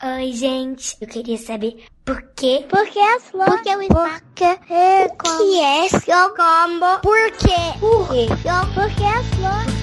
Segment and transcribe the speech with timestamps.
[0.00, 0.96] Oi, gente.
[1.00, 2.64] Eu queria saber por quê?
[2.70, 3.52] Por que as flores?
[3.52, 4.22] Por que o espaço?
[4.22, 7.00] Por que é O que é seu combo?
[7.02, 7.74] Por quê?
[7.80, 8.28] Por quê?
[8.74, 9.74] Por que as flores?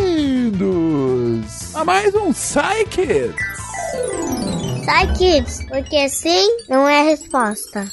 [0.00, 3.36] Bem-vindos a mais um Psy Kids.
[4.86, 7.86] Sai, kids, porque sim não é resposta.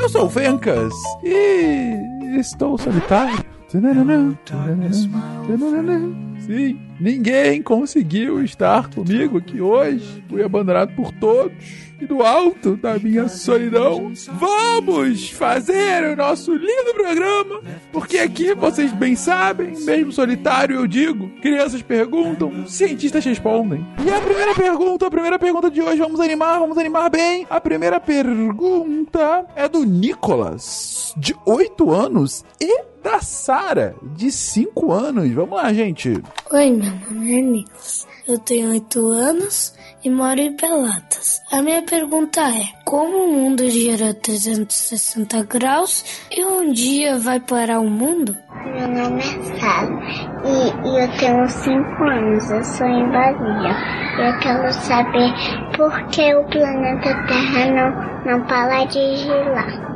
[0.00, 3.44] Eu sou o Fencas e estou solitário.
[6.40, 10.24] Sim, ninguém conseguiu estar comigo aqui hoje.
[10.26, 11.84] Fui abandonado por todos.
[12.00, 17.60] E do alto da minha solidão, vamos fazer o nosso lindo programa.
[17.92, 23.86] Porque aqui, vocês bem sabem, mesmo solitário eu digo, crianças perguntam, cientistas respondem.
[24.04, 27.46] E a primeira pergunta, a primeira pergunta de hoje, vamos animar, vamos animar bem.
[27.48, 35.30] A primeira pergunta é do Nicolas, de 8 anos, e da Sara, de 5 anos.
[35.30, 36.20] Vamos lá, gente.
[36.50, 38.08] Oi, meu nome é Nicolas.
[38.26, 41.40] Eu tenho 8 anos e moro em Pelotas.
[41.52, 47.78] A minha pergunta é: como o mundo gira 360 graus e um dia vai parar
[47.78, 48.36] o mundo?
[48.74, 49.92] Meu nome é Sara
[50.44, 53.76] e, e eu tenho 5 anos, eu sou em Bahia.
[54.18, 55.32] Eu quero saber
[55.76, 59.93] por que o planeta Terra não, não para de girar.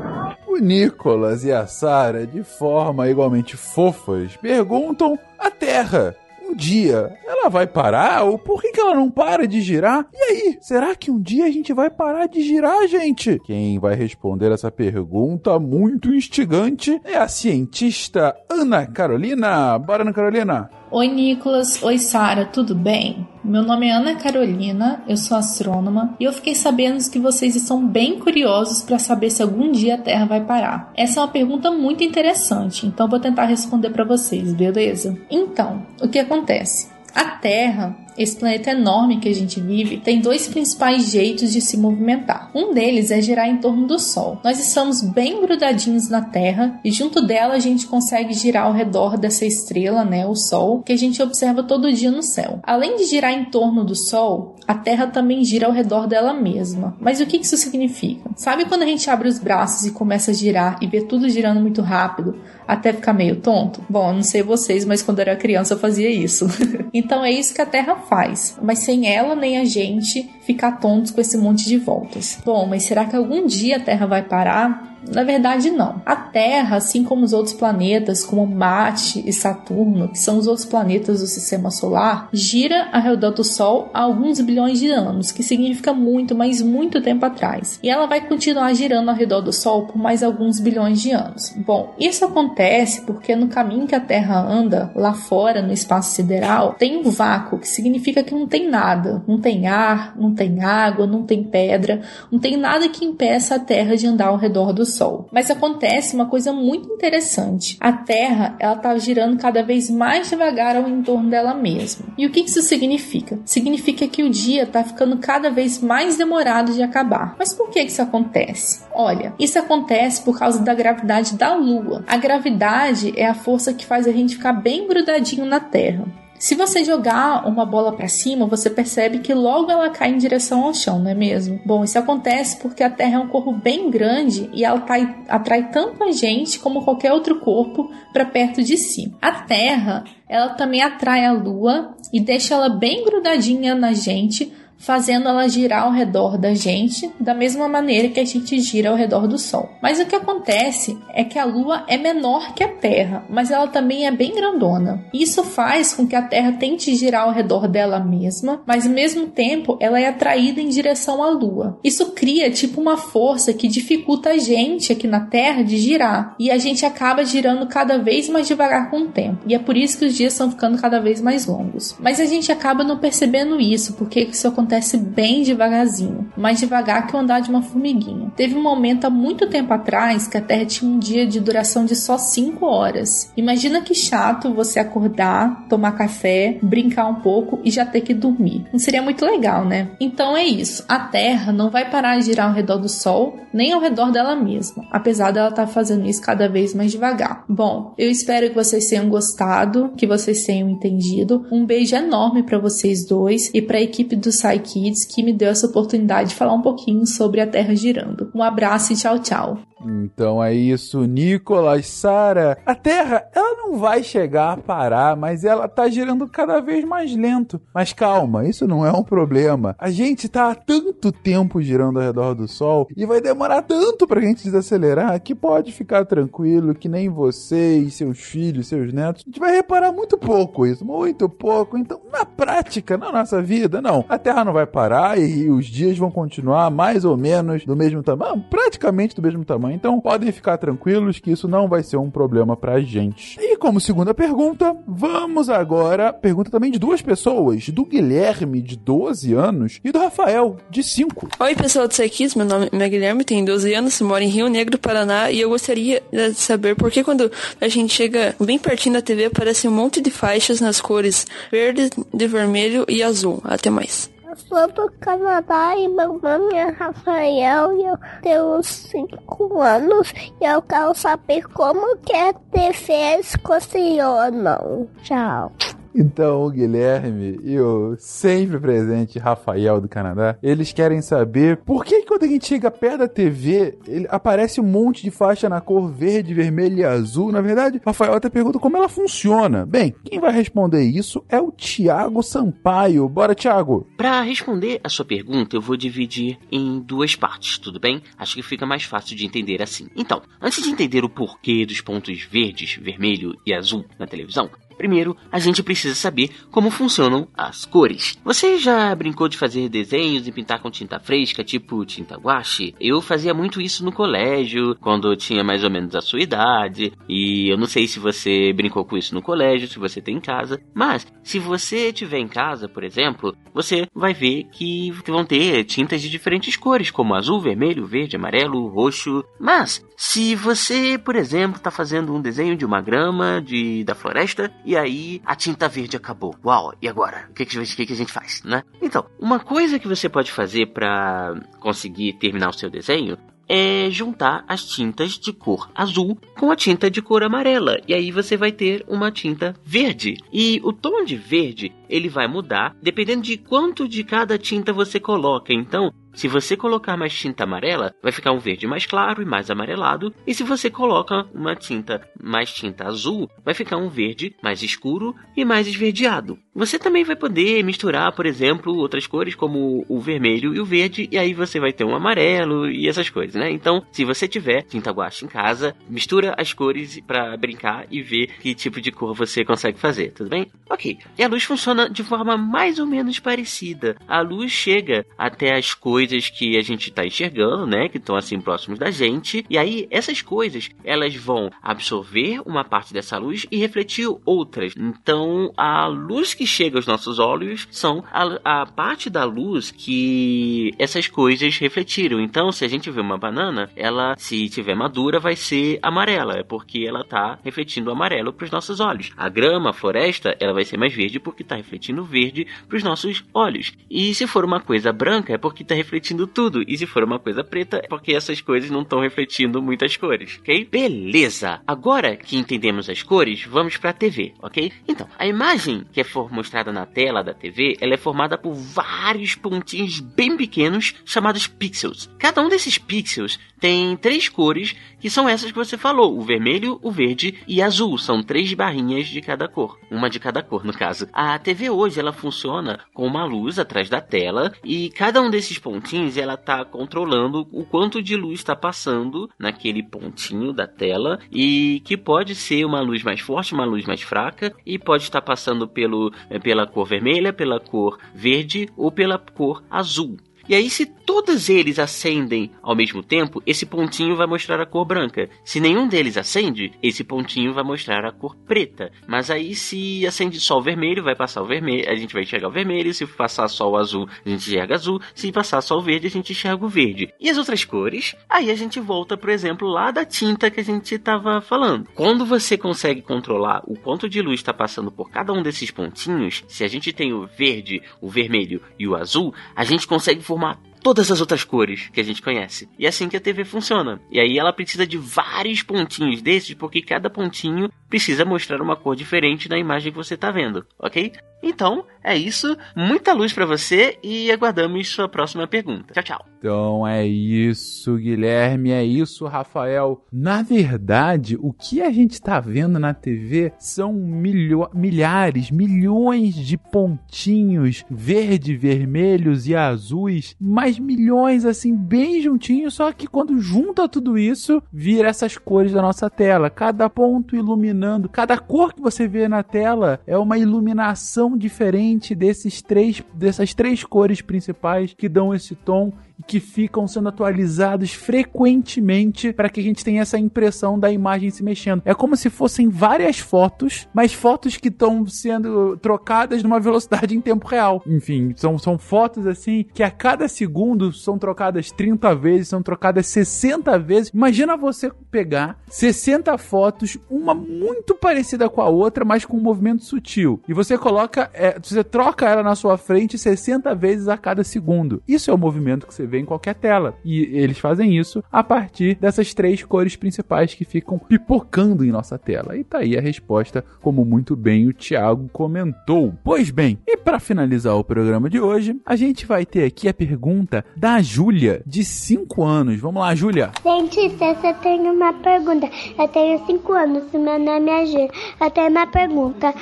[0.59, 6.17] O Nicolas e a Sara, de forma igualmente fofas, perguntam a Terra.
[6.43, 8.25] Um dia ela vai parar?
[8.25, 10.05] Ou por que, que ela não para de girar?
[10.13, 13.39] E aí, será que um dia a gente vai parar de girar, gente?
[13.45, 19.79] Quem vai responder essa pergunta muito instigante é a cientista Ana Carolina.
[19.79, 20.69] Bora, Ana Carolina!
[20.91, 21.81] Oi, Nicolas.
[21.85, 22.47] Oi, Sara.
[22.47, 23.29] Tudo bem?
[23.49, 27.83] Meu nome é Ana Carolina, eu sou astrônoma e eu fiquei sabendo que vocês estão
[27.83, 30.93] bem curiosos para saber se algum dia a Terra vai parar.
[30.95, 35.19] Essa é uma pergunta muito interessante, então vou tentar responder para vocês, beleza?
[35.31, 36.91] Então, o que acontece?
[37.15, 41.77] A Terra, esse planeta enorme que a gente vive, tem dois principais jeitos de se
[41.77, 42.51] movimentar.
[42.55, 44.41] Um deles é girar em torno do Sol.
[44.43, 49.17] Nós estamos bem grudadinhos na Terra e junto dela a gente consegue girar ao redor
[49.17, 52.59] dessa estrela, né, o Sol, que a gente observa todo dia no céu.
[52.65, 56.97] Além de girar em torno do Sol, a Terra também gira ao redor dela mesma.
[57.01, 58.29] Mas o que isso significa?
[58.37, 61.61] Sabe quando a gente abre os braços e começa a girar e vê tudo girando
[61.61, 62.35] muito rápido?
[62.69, 63.83] até ficar meio tonto?
[63.89, 66.47] Bom, não sei vocês, mas quando eu era criança eu fazia isso.
[66.93, 71.11] então é isso que a Terra faz, mas sem ela nem a gente ficar tontos
[71.11, 72.39] com esse monte de voltas.
[72.45, 74.98] Bom, mas será que algum dia a Terra vai parar?
[75.07, 76.03] Na verdade, não.
[76.05, 80.67] A Terra, assim como os outros planetas, como Marte e Saturno, que são os outros
[80.67, 85.43] planetas do sistema solar, gira ao redor do Sol há alguns bilhões de anos, que
[85.43, 87.79] significa muito, mas muito tempo atrás.
[87.83, 91.55] E ela vai continuar girando ao redor do Sol por mais alguns bilhões de anos.
[91.57, 96.75] Bom, isso acontece porque no caminho que a Terra anda, lá fora no espaço sideral,
[96.79, 99.23] tem um vácuo, que significa que não tem nada.
[99.27, 103.59] Não tem ar, não tem água, não tem pedra, não tem nada que impeça a
[103.59, 104.89] Terra de andar ao redor do.
[105.33, 107.77] Mas acontece uma coisa muito interessante.
[107.81, 112.07] A Terra, ela está girando cada vez mais devagar ao entorno dela mesma.
[112.17, 113.39] E o que isso significa?
[113.45, 117.37] Significa que o dia está ficando cada vez mais demorado de acabar.
[117.39, 118.83] Mas por que isso acontece?
[118.93, 122.05] Olha, isso acontece por causa da gravidade da Lua.
[122.07, 126.05] A gravidade é a força que faz a gente ficar bem grudadinho na Terra.
[126.39, 130.65] Se você jogar uma bola para cima, você percebe que logo ela cai em direção
[130.65, 131.61] ao chão, não é mesmo?
[131.67, 134.85] Bom, isso acontece porque a Terra é um corpo bem grande e ela
[135.29, 139.13] atrai tanto a gente como qualquer outro corpo para perto de si.
[139.21, 145.29] A Terra, ela também atrai a Lua e deixa ela bem grudadinha na gente fazendo
[145.29, 149.27] ela girar ao redor da gente da mesma maneira que a gente gira ao redor
[149.27, 149.69] do Sol.
[149.83, 153.67] Mas o que acontece é que a Lua é menor que a Terra, mas ela
[153.67, 155.05] também é bem grandona.
[155.13, 159.27] Isso faz com que a Terra tente girar ao redor dela mesma, mas ao mesmo
[159.27, 161.79] tempo ela é atraída em direção à Lua.
[161.83, 166.51] Isso cria tipo uma força que dificulta a gente aqui na Terra de girar e
[166.51, 169.41] a gente acaba girando cada vez mais devagar com o tempo.
[169.47, 171.97] E é por isso que os dias estão ficando cada vez mais longos.
[171.99, 177.07] Mas a gente acaba não percebendo isso, porque isso acontece acontece bem devagarzinho, mais devagar
[177.07, 178.31] que o andar de uma formiguinha.
[178.37, 181.87] Teve um momento há muito tempo atrás que a Terra tinha um dia de duração
[181.87, 183.33] de só 5 horas.
[183.35, 188.67] Imagina que chato você acordar, tomar café, brincar um pouco e já ter que dormir.
[188.71, 189.89] Não seria muito legal, né?
[189.99, 190.85] Então é isso.
[190.87, 194.37] A Terra não vai parar de girar ao redor do Sol, nem ao redor dela
[194.37, 197.45] mesma, apesar dela estar tá fazendo isso cada vez mais devagar.
[197.49, 201.47] Bom, eu espero que vocês tenham gostado, que vocês tenham entendido.
[201.51, 205.33] Um beijo enorme para vocês dois e para a equipe do site Kids que me
[205.33, 208.31] deu essa oportunidade de falar um pouquinho sobre a Terra girando.
[208.35, 209.59] Um abraço e tchau, tchau.
[209.85, 212.59] Então é isso, Nicolas, Sara.
[212.67, 217.15] A Terra, ela não vai chegar a parar, mas ela tá girando cada vez mais
[217.15, 217.61] lento.
[217.73, 219.77] Mas calma, isso não é um problema.
[219.79, 224.07] A gente tá há tanto tempo girando ao redor do Sol e vai demorar tanto
[224.07, 229.23] pra gente desacelerar que pode ficar tranquilo que nem você e seus filhos, seus netos,
[229.25, 231.77] a gente vai reparar muito pouco isso, muito pouco.
[231.77, 234.05] Então, na prática, na nossa vida, não.
[234.09, 238.03] A Terra não vai parar e os dias vão continuar mais ou menos do mesmo
[238.03, 239.68] tamanho, praticamente do mesmo tamanho.
[239.71, 243.39] Então, podem ficar tranquilos que isso não vai ser um problema pra gente.
[243.41, 249.35] E como segunda pergunta, vamos agora, pergunta também de duas pessoas, do Guilherme, de 12
[249.35, 251.29] anos, e do Rafael, de 5.
[251.39, 254.79] Oi, pessoal do Psykids, meu nome é Guilherme, tenho 12 anos, moro em Rio Negro,
[254.79, 257.31] Paraná, e eu gostaria de saber por que quando
[257.61, 261.91] a gente chega bem pertinho da TV aparece um monte de faixas nas cores verde,
[262.13, 263.41] de vermelho e azul.
[263.45, 264.11] Até mais.
[264.47, 270.63] Sou do Canadá e meu nome é Rafael e eu tenho 5 anos e eu
[270.63, 274.89] quero saber como que a TVs funcionam.
[275.03, 275.53] Tchau.
[275.95, 282.03] Então, o Guilherme e o sempre presente Rafael do Canadá, eles querem saber por que
[282.03, 285.91] quando a gente chega perto da TV, ele, aparece um monte de faixa na cor
[285.91, 287.33] verde, vermelho e azul.
[287.33, 289.67] Na verdade, Rafael até pergunta como ela funciona.
[289.67, 293.09] Bem, quem vai responder isso é o Thiago Sampaio.
[293.09, 293.87] Bora, Thiago!
[293.97, 298.03] Para responder a sua pergunta, eu vou dividir em duas partes, tudo bem?
[298.17, 299.89] Acho que fica mais fácil de entender assim.
[299.97, 305.17] Então, antes de entender o porquê dos pontos verdes, vermelho e azul na televisão, Primeiro,
[305.31, 308.17] a gente precisa saber como funcionam as cores.
[308.25, 312.75] Você já brincou de fazer desenhos e pintar com tinta fresca, tipo tinta guache?
[312.81, 316.93] Eu fazia muito isso no colégio, quando eu tinha mais ou menos a sua idade,
[317.09, 320.21] e eu não sei se você brincou com isso no colégio, se você tem em
[320.21, 325.65] casa, mas se você tiver em casa, por exemplo, você vai ver que vão ter
[325.65, 329.25] tintas de diferentes cores, como azul, vermelho, verde, amarelo, roxo.
[329.41, 334.53] Mas se você, por exemplo, está fazendo um desenho de uma grama de, da floresta
[334.69, 336.37] e aí a tinta verde acabou.
[336.45, 337.27] Uau, e agora?
[337.31, 338.63] O que, que, que, que a gente faz, né?
[338.83, 343.17] Então, uma coisa que você pode fazer para conseguir terminar o seu desenho
[343.49, 347.81] é juntar as tintas de cor azul com a tinta de cor amarela.
[347.89, 350.19] E aí você vai ter uma tinta verde.
[350.31, 354.99] E o tom de verde ele vai mudar dependendo de quanto de cada tinta você
[355.01, 355.53] coloca.
[355.53, 359.53] Então, se você colocar mais tinta amarela, vai ficar um verde mais claro e mais
[359.53, 360.13] amarelado.
[360.27, 365.15] E se você coloca uma tinta mais tinta azul, vai ficar um verde mais escuro
[365.37, 366.37] e mais esverdeado.
[366.53, 371.09] Você também vai poder misturar, por exemplo, outras cores como o vermelho e o verde,
[371.13, 373.49] e aí você vai ter um amarelo e essas coisas, né?
[373.53, 378.27] Então, se você tiver tinta guache em casa, mistura as cores para brincar e ver
[378.41, 380.51] que tipo de cor você consegue fazer, tudo bem?
[380.69, 380.99] Ok.
[381.17, 383.97] E a luz funciona de forma mais ou menos parecida.
[384.09, 387.89] A luz chega até as coisas que a gente está enxergando, né?
[387.89, 389.45] Que estão assim próximos da gente.
[389.51, 394.73] E aí, essas coisas, elas vão absorver uma parte dessa luz e refletir outras.
[394.77, 400.73] Então, a luz que chega aos nossos olhos são a, a parte da luz que
[400.79, 402.21] essas coisas refletiram.
[402.21, 406.43] Então, se a gente vê uma banana, ela, se tiver madura, vai ser amarela, é
[406.43, 409.11] porque ela está refletindo amarelo para os nossos olhos.
[409.17, 412.83] A grama, a floresta, ela vai ser mais verde porque está refletindo verde para os
[412.83, 413.73] nossos olhos.
[413.91, 416.63] E se for uma coisa branca, é porque está refletindo tudo.
[416.67, 420.39] E se for uma coisa preta, é porque essas coisas não estão refletindo muitas cores,
[420.41, 420.67] ok?
[420.71, 421.61] Beleza!
[421.67, 424.73] Agora que entendemos as cores, vamos para a TV, ok?
[424.89, 429.35] Então, a imagem que é mostrada na tela da TV, ela é formada por vários
[429.35, 432.09] pontinhos bem pequenos chamados pixels.
[432.19, 436.79] Cada um desses pixels tem três cores que são essas que você falou: o vermelho,
[436.83, 437.99] o verde e azul.
[437.99, 441.09] São três barrinhas de cada cor, uma de cada cor no caso.
[441.13, 445.59] A TV hoje ela funciona com uma luz atrás da tela e cada um desses
[445.59, 451.81] pontinhos ela está controlando o quanto de luz está passando naquele pontinho da tela e
[451.85, 455.67] que pode ser uma luz mais forte, uma luz mais fraca e pode estar passando
[455.67, 456.13] pelo,
[456.43, 460.17] pela cor vermelha, pela cor verde ou pela cor azul.
[460.49, 464.87] E aí, se todos eles acendem ao mesmo tempo, esse pontinho vai mostrar a cor
[464.87, 465.29] branca.
[465.45, 468.91] Se nenhum deles acende, esse pontinho vai mostrar a cor preta.
[469.07, 472.49] Mas aí, se acende só o vermelho, vai passar o vermelho, a gente vai enxergar
[472.49, 472.95] o vermelho.
[472.95, 474.99] Se passar só o azul, a gente enxerga azul.
[475.15, 477.13] Se passar só o verde, a gente enxerga o verde.
[477.21, 478.17] E as outras cores?
[478.27, 481.91] Aí a gente volta, por exemplo, lá da tinta que a gente estava falando.
[481.95, 486.43] Quando você consegue controlar o quanto de luz está passando por cada um desses pontinhos,
[486.49, 490.38] se a gente tem o verde, o vermelho e o azul, a gente consegue formar
[490.39, 492.69] formar todas as outras cores que a gente conhece.
[492.79, 494.01] E é assim que a TV funciona.
[494.11, 498.95] E aí ela precisa de vários pontinhos desses, porque cada pontinho precisa mostrar uma cor
[498.95, 501.13] diferente na imagem que você está vendo, ok?
[501.43, 505.93] Então, É isso, muita luz para você e aguardamos sua próxima pergunta.
[505.93, 506.27] Tchau, tchau.
[506.39, 510.03] Então é isso, Guilherme, é isso, Rafael.
[510.11, 516.57] Na verdade, o que a gente está vendo na TV são milho milhares, milhões de
[516.57, 524.17] pontinhos verde, vermelhos e azuis, mas milhões assim bem juntinhos, só que quando junta tudo
[524.17, 526.49] isso, vira essas cores da nossa tela.
[526.49, 532.63] Cada ponto iluminando, cada cor que você vê na tela é uma iluminação diferente desses
[532.63, 535.93] três dessas três cores principais que dão esse tom
[536.27, 541.43] que ficam sendo atualizados frequentemente para que a gente tenha essa impressão da imagem se
[541.43, 541.83] mexendo.
[541.85, 547.21] É como se fossem várias fotos, mas fotos que estão sendo trocadas numa velocidade em
[547.21, 547.83] tempo real.
[547.87, 553.07] Enfim, são, são fotos assim que a cada segundo são trocadas 30 vezes, são trocadas
[553.07, 554.11] 60 vezes.
[554.15, 559.85] Imagina você pegar 60 fotos, uma muito parecida com a outra, mas com um movimento
[559.85, 560.41] sutil.
[560.49, 565.03] E você coloca, é, você troca ela na sua frente 60 vezes a cada segundo.
[565.07, 566.97] Isso é o movimento que você vê em qualquer tela.
[567.05, 572.19] E eles fazem isso a partir dessas três cores principais que ficam pipocando em nossa
[572.19, 572.57] tela.
[572.57, 576.15] E tá aí a resposta, como muito bem o Thiago comentou.
[576.25, 579.95] Pois bem, e para finalizar o programa de hoje, a gente vai ter aqui a
[579.95, 582.81] pergunta da Júlia, de 5 anos.
[582.81, 583.51] Vamos lá, Júlia.
[583.63, 585.69] Cientista, eu tenho uma pergunta.
[585.99, 588.11] Eu tenho 5 anos, meu nome é Júlia.
[588.41, 589.55] Eu tenho uma pergunta.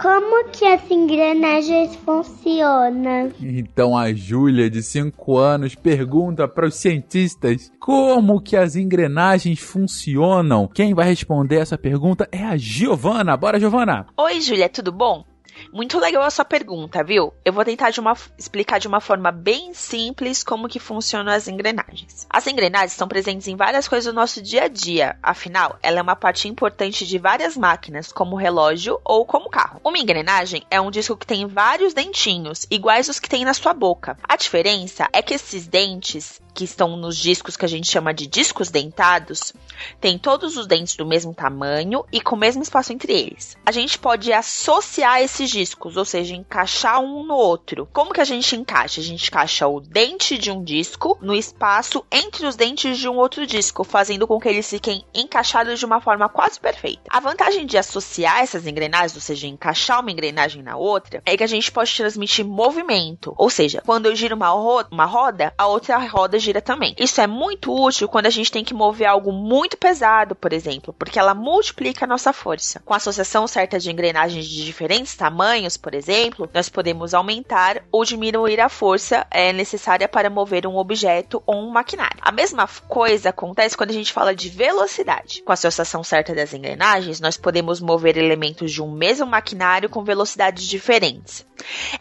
[0.00, 3.30] Como que as engrenagens funcionam?
[3.40, 10.68] Então a Júlia, de 5 anos, pergunta para os cientistas como que as engrenagens funcionam.
[10.68, 13.36] Quem vai responder essa pergunta é a Giovana.
[13.36, 14.06] Bora, Giovana!
[14.16, 15.24] Oi, Júlia, tudo bom?
[15.72, 17.32] Muito legal a sua pergunta, viu?
[17.44, 21.48] Eu vou tentar de uma, explicar de uma forma bem simples como que funcionam as
[21.48, 22.26] engrenagens.
[22.28, 26.02] As engrenagens estão presentes em várias coisas do nosso dia a dia, afinal, ela é
[26.02, 29.80] uma parte importante de várias máquinas, como relógio ou como carro.
[29.84, 33.74] Uma engrenagem é um disco que tem vários dentinhos, iguais os que tem na sua
[33.74, 34.18] boca.
[34.28, 38.26] A diferença é que esses dentes que estão nos discos que a gente chama de
[38.26, 39.52] discos dentados,
[40.00, 43.56] têm todos os dentes do mesmo tamanho e com o mesmo espaço entre eles.
[43.64, 47.88] A gente pode associar esses discos, ou seja, encaixar um no outro.
[47.92, 49.00] Como que a gente encaixa?
[49.00, 53.16] A gente encaixa o dente de um disco no espaço entre os dentes de um
[53.16, 57.02] outro disco, fazendo com que eles fiquem encaixados de uma forma quase perfeita.
[57.08, 61.44] A vantagem de associar essas engrenagens, ou seja, encaixar uma engrenagem na outra, é que
[61.44, 63.34] a gente pode transmitir movimento.
[63.36, 66.94] Ou seja, quando eu giro uma, ro uma roda, a outra roda gira também.
[66.98, 70.94] Isso é muito útil quando a gente tem que mover algo muito pesado, por exemplo,
[70.98, 72.80] porque ela multiplica a nossa força.
[72.84, 75.31] Com a associação certa de engrenagens de diferentes tamanhos,
[75.76, 81.42] por exemplo, nós podemos aumentar ou diminuir a força é, necessária para mover um objeto
[81.46, 82.18] ou um maquinário.
[82.20, 85.42] A mesma coisa acontece quando a gente fala de velocidade.
[85.42, 90.04] Com a associação certa das engrenagens, nós podemos mover elementos de um mesmo maquinário com
[90.04, 91.44] velocidades diferentes.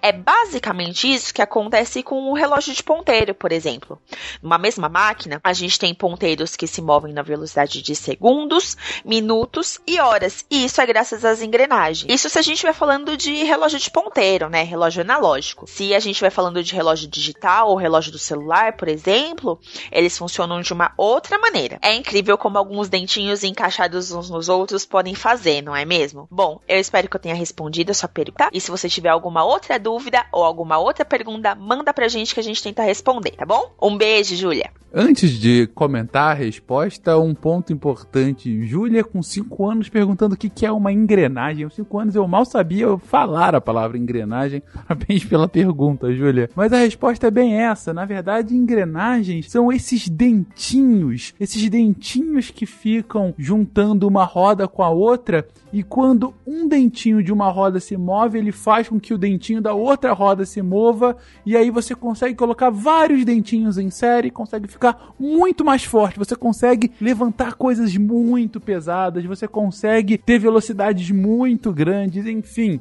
[0.02, 4.02] É basicamente isso que acontece com o um relógio de ponteiro, por exemplo.
[4.42, 9.80] Numa mesma máquina, a gente tem ponteiros que se movem na velocidade de segundos, minutos
[9.86, 10.46] e horas.
[10.50, 12.12] E isso é graças às engrenagens.
[12.12, 14.64] Isso se a gente estiver falando de relógio de ponteiro, né?
[14.64, 15.66] Relógio analógico.
[15.68, 19.60] Se a gente estiver falando de relógio digital ou relógio do celular, por exemplo,
[19.92, 21.78] eles funcionam de uma outra maneira.
[21.82, 26.28] É incrível como alguns dentinhos encaixados uns nos outros podem fazer, não é mesmo?
[26.32, 28.50] Bom, eu espero que eu tenha respondido a sua pergunta.
[28.52, 32.40] E se você tiver alguma outra dúvida ou alguma outra pergunta, manda pra gente que
[32.40, 33.72] a gente tenta responder, tá bom?
[33.82, 34.72] Um beijo, Júlia.
[34.94, 38.66] Antes de comentar a resposta, um ponto importante.
[38.68, 41.64] Júlia, com 5 anos, perguntando o que é uma engrenagem.
[41.64, 44.64] Com 5 anos eu mal sabia falar a palavra engrenagem.
[44.88, 46.50] Parabéns pela pergunta, Júlia.
[46.56, 47.94] Mas a resposta é bem essa.
[47.94, 54.90] Na verdade, engrenagens são esses dentinhos, esses dentinhos que ficam juntando uma roda com a
[54.90, 55.46] outra.
[55.74, 59.62] E quando um dentinho de uma roda se move, ele faz com que o dentinho
[59.62, 61.18] da outra roda se mova.
[61.46, 66.36] E aí você consegue colocar vários dentinhos em série, consegue ficar muito mais forte, você
[66.36, 72.80] consegue levantar coisas muito pesadas, você consegue ter velocidades muito grandes, enfim.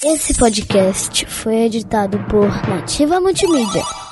[0.04, 4.08] Esse podcast foi editado por Nativa Multimídia.